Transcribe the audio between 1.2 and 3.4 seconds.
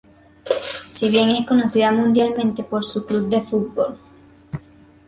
es conocida mundialmente por su club